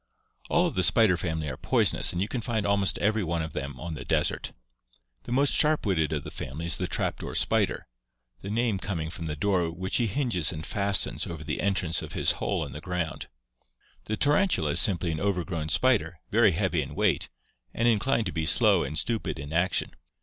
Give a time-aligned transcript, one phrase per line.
[0.49, 3.53] "All of the spider family are poisonous and you can find almost every one of
[3.53, 4.51] them on the desert.
[5.25, 7.85] The most sharp witted of the family is the trap door spider—
[8.41, 12.13] the name coming from the door which he hinges and fastens over the entrance of
[12.13, 13.27] his hole in the ground.
[14.05, 17.29] The tarantula is simply an overgrown spider, very heavy in weight,
[17.71, 19.91] and inclined to be slow and stupid in action.